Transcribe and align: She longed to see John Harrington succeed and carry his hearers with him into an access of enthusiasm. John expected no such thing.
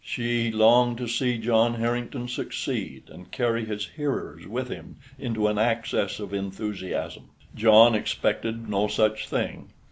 She 0.03 0.49
longed 0.51 0.97
to 0.97 1.07
see 1.07 1.37
John 1.37 1.75
Harrington 1.75 2.27
succeed 2.27 3.03
and 3.11 3.29
carry 3.29 3.65
his 3.65 3.85
hearers 3.85 4.47
with 4.47 4.67
him 4.67 4.95
into 5.19 5.47
an 5.47 5.59
access 5.59 6.19
of 6.19 6.33
enthusiasm. 6.33 7.29
John 7.53 7.93
expected 7.93 8.67
no 8.67 8.87
such 8.87 9.29
thing. 9.29 9.69